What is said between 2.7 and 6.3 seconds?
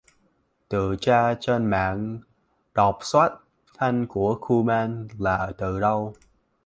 đọc xuất thân của kuman là từ đâu